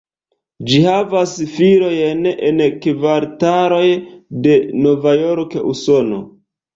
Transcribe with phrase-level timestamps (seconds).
[0.69, 3.83] Ĝi havas filiojn en kvartaloj
[4.47, 4.55] de
[4.87, 6.19] Novjorko, Usono.